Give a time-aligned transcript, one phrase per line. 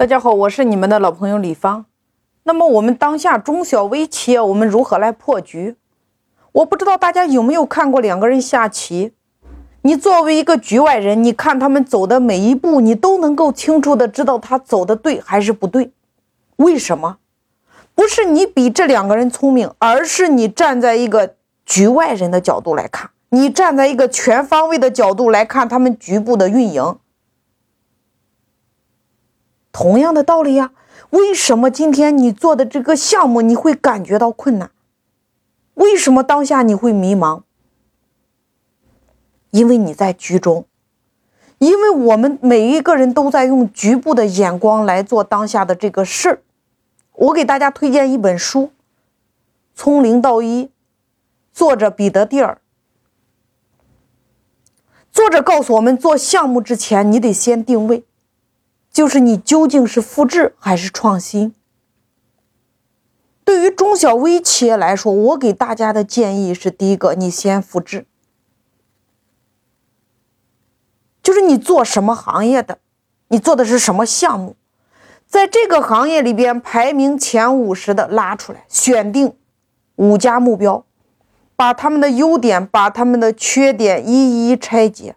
[0.00, 1.84] 大家好，我是你们的老朋友李芳。
[2.44, 5.76] 那么我们当下中小微企业，我们如何来破局？
[6.52, 9.12] 我不知道大家有没有看过两个人下棋？
[9.82, 15.92] 你作为一个局外人，你看他们走的每一步，你都能够清楚的知道他走的对还是不对。
[16.56, 17.18] 为什么？
[17.94, 21.34] 不是你比这两个人聪明，而是你站在一个
[21.66, 26.96] 局外人的角度来看，你站在一个全方位的角度来看他们局部的运营。
[29.80, 30.72] 同样的道理呀，
[31.08, 34.70] 为什么今天你做的这个项目你会感觉到困难？
[35.72, 37.44] 为什么当下你会迷茫？
[39.52, 40.66] 因为你在局中，
[41.56, 46.42] 因为我们每一个人都在用局部的眼光来做当下的这个事儿。
[47.14, 48.64] 我给大家推荐一本书，
[49.74, 50.64] 《从零到一》，
[51.54, 52.60] 作者彼得蒂尔。
[55.10, 58.04] 作者告诉我们，做项目之前，你得先定位。
[58.92, 61.54] 就是你究竟是复制还是创新？
[63.44, 68.06] 对于中小微企业来说，我给大家的建议是：第一个，你先复制，
[71.22, 72.78] 就是你做什么行业的，
[73.28, 74.56] 你做的是什么项目，
[75.26, 79.34] 在这个行业里边排名前五十的拉出来，选定
[79.96, 80.84] 五家目标，
[81.54, 85.16] 把他们的优点、把他们的缺点一一拆解，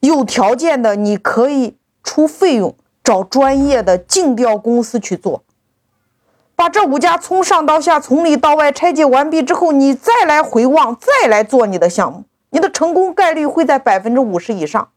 [0.00, 1.78] 有条件的你可以。
[2.04, 5.42] 出费用找专业的竞调公司去做，
[6.54, 14.90] 把这五家从上到下、从里到外拆解完毕之后，你再来回望，再来做你的项目，你的成功概率会在百分之五十以上。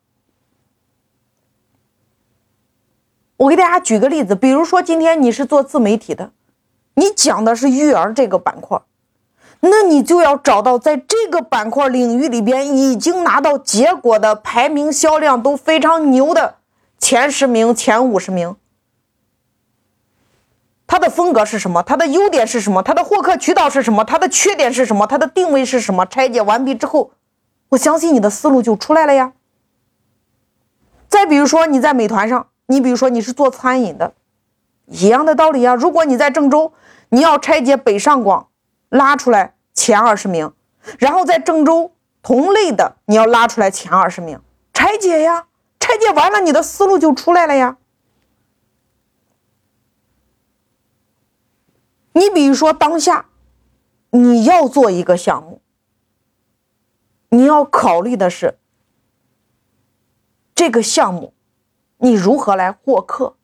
[3.37, 6.31] 我给大家举个例子，比如说今天你是做自媒体的，
[6.95, 8.81] 你讲的是育儿这个板块，
[9.59, 16.55] 那你就要找到在这个板块领域里边已经拿到结果的、排名销量都非常牛的。
[17.09, 18.57] 前十名、前五十名，
[20.85, 21.81] 它的风格是什么？
[21.81, 22.83] 它的优点是什么？
[22.83, 24.03] 它的获客渠道是什么？
[24.03, 25.07] 它的缺点是什么？
[25.07, 26.05] 它的定位是什么？
[26.05, 27.11] 拆解完毕之后，
[27.69, 29.31] 我相信你的思路就出来了呀。
[31.07, 34.13] 再比如说你在美团上，你比如说你是做餐饮的，
[34.87, 35.75] 一样的道理呀。
[35.75, 36.73] 如果你在郑州，
[37.07, 38.49] 你要拆解北上广，
[38.89, 40.51] 拉出来前二十名，
[40.99, 44.41] 然后在郑州同类的你要拉出来前二十名，
[44.73, 45.45] 拆解呀。
[45.87, 47.77] 拆解完了，你的思路就出来了呀。
[52.11, 53.27] 你比如说，当下
[54.09, 55.61] 你要做一个项目，
[57.29, 58.57] 你要考虑的是
[60.53, 61.33] 这个项目
[61.99, 63.37] 你如何来获客。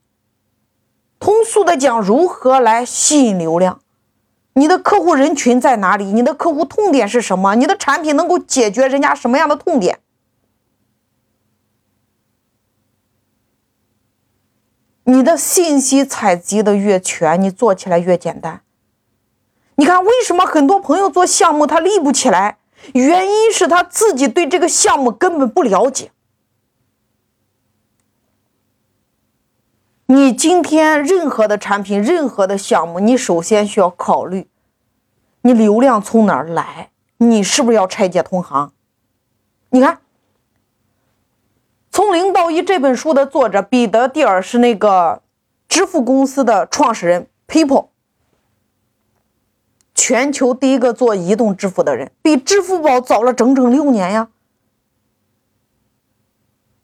[1.20, 3.80] 通俗的讲，如何来吸引流量？
[4.56, 6.12] 你的客户人群在哪里？
[6.12, 7.56] 你的客户痛点是什么？
[7.56, 10.02] 你的产品能够解决人家什么样的痛点？
[15.06, 18.62] 你的信息采集的越全，你做起来越简单。
[19.76, 22.60] 你看，为什么很多朋友做项目他立不起来？
[22.94, 26.12] 原因是他自己对这个项目根本不了解。
[30.06, 34.48] 你今天任何的产品、任何的项目，你首先需要考虑，
[35.42, 36.92] 你流量从哪儿来？
[37.18, 38.72] 你是不是要拆解同行？
[39.70, 40.03] 你看。
[41.94, 45.22] 从零到一这本书的作者彼得蒂尔是那个
[45.70, 47.90] 支付公司的创始人，PayPal，
[49.94, 54.30] 全球第一个做移动支付的人，比支付宝早了整整六年呀。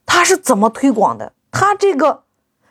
[0.05, 1.33] 他是怎么推广的？
[1.49, 2.25] 他这个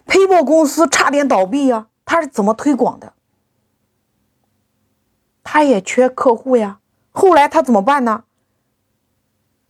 [0.06, 3.14] PayPal 公司差点倒闭呀，他是怎么推广的？
[5.42, 6.78] 他也缺客户呀，
[7.10, 8.22] 后来他怎么办呢？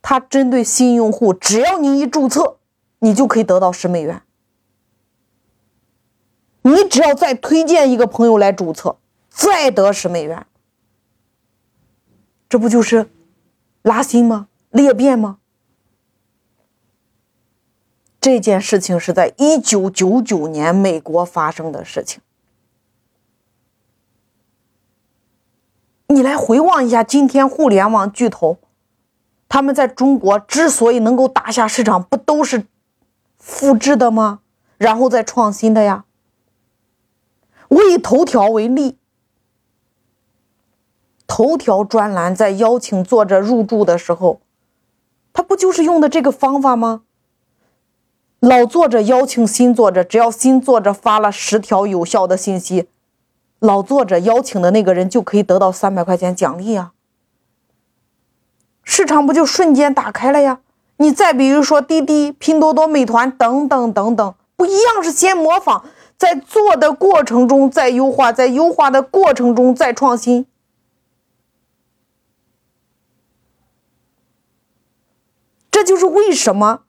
[0.03, 2.57] 他针对新用户，只要你一注册。
[2.99, 4.21] 你就可以得到十美元。
[6.61, 8.97] 你只要再推荐一个朋友来注册，
[9.29, 10.45] 再得十美元。
[12.47, 13.09] 这不就是
[13.81, 14.47] 拉新吗？
[14.69, 15.37] 裂变吗？
[18.19, 22.21] 这件事情是在一九九九年美国发生的事情。
[26.07, 28.57] 你来回望一下，今天互联网巨头，
[29.47, 32.65] 他们在中国之所以能够打下市场，不都是？
[33.49, 34.41] 复制的吗？
[34.77, 36.05] 然后再创新的呀。
[37.67, 38.97] 我以头条为例，
[41.25, 44.39] 头条专栏在邀请作者入驻的时候，
[45.33, 47.01] 他不就是用的这个方法吗？
[48.39, 52.87] 老作者邀请新作者，只要新作者发了十条有效的信息，
[53.59, 56.93] 老作者邀请的那个人就可以得到三百块钱奖励啊。
[58.83, 60.61] 市场不就瞬间打开了呀？
[61.01, 65.83] 你再比如说滴滴、拼多多、美团等等等等，不一样是先模仿，
[66.17, 70.45] 在做的过程中再优化，在优化的过程中再创新。
[75.71, 76.81] 这就是为什么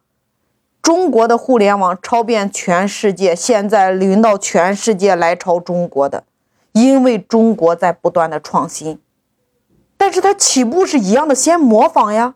[0.82, 6.24] 中国的互联网超遍全世界，现在轮到全世界来抄中国的，
[6.72, 8.98] 因为中国在不断的创新，
[9.96, 12.34] 但是它起步是一样的，先模仿呀，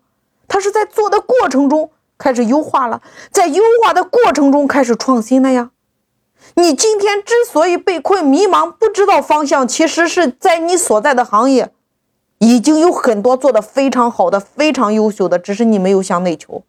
[0.49, 5.71] 它是在做的过程中开始优化了，在优化的过程中开始创新了呀。
[6.55, 11.73] 你今天之所以被困、迷茫、不知道方向，其实是在你所在的行业。
[12.39, 16.63] 已经有很多做的非常好的、非常优秀的，只是你没有向内求。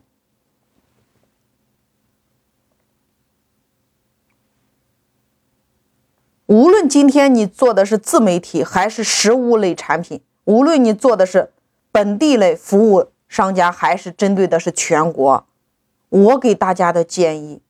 [6.46, 11.52] 无论今天你做的是自媒体还是实物类产品，无论你做的是
[11.92, 15.46] 本地类服务商家还是针对的是全国，
[16.08, 17.62] 我给大家的建议：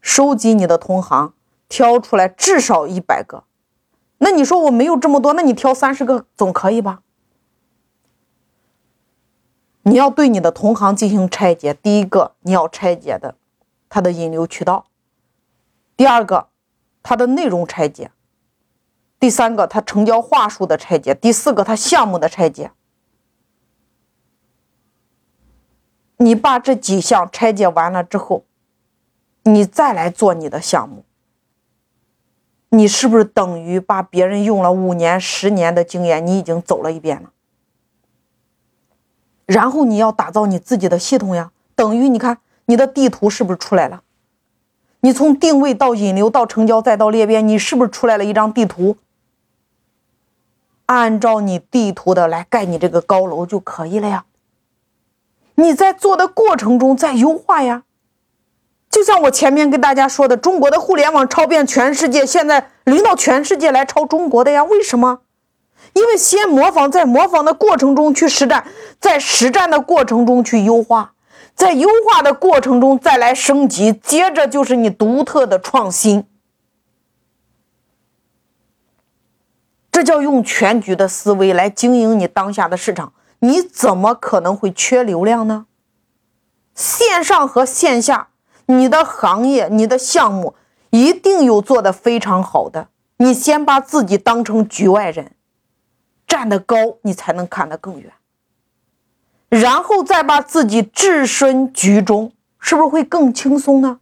[0.00, 1.34] 收集你的同行，
[1.68, 3.44] 挑出来至少一百个。
[4.16, 7.02] 那你说我没有这么多，那你挑三十个总可以吧？
[9.82, 11.74] 你要对你的同行进行拆解。
[11.74, 13.34] 第一个你要拆解的，
[13.90, 14.86] 他的引流渠道；
[15.98, 16.48] 第二个，
[17.02, 18.06] 他的内容拆解；
[19.20, 22.70] 第三个，他成交话术的拆解；第四个，他项目的拆解。
[26.22, 28.44] 你把这几项拆解完了之后，
[29.42, 31.04] 你再来做你的项目。
[32.68, 37.30] 你是不是等于把别人用了五年、十年的经验，你已经走了一遍了？
[39.46, 44.02] 然后你要打造你自己的系统呀，等于你看你的地图是不是出来了？
[45.00, 48.96] 你从定位到引流到成交再到裂变，你是不是出来了一张地图？
[50.86, 54.24] 按照你地图的来盖你这个高楼就可以了呀。
[55.56, 57.84] 你在做的过程中在优化呀。
[58.90, 64.62] 就像我前面跟大家说的，中国的互联网超遍全世界，现在轮到全世界来抄中国的呀？
[64.64, 65.20] 为什么？
[65.94, 68.66] 因为先模仿，在模仿的过程中去实战，
[69.00, 71.14] 在实战的过程中去优化，
[71.54, 76.24] 在优化的过程中再来升级，接着就是你独特的创新。
[79.90, 83.12] 这叫用全局的思维来经营你当下的市场，
[83.44, 85.66] 你怎么可能会缺流量呢？
[86.74, 88.28] 线上和线下。
[88.66, 90.54] 你的行业、你的项目
[90.90, 92.88] 一定有做的非常好的。
[93.16, 95.32] 你先把自己当成局外人，
[96.26, 98.12] 站得高，你才能看得更远。
[99.48, 103.98] 然后再把自己置身局中，是不是会更轻松呢？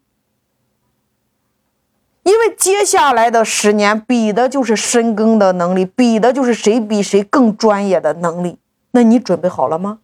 [2.22, 8.58] 因为接下来的十年比的就是深耕的能力，比的就是谁比谁更专业的能力。
[8.92, 10.00] 那你准备好了吗？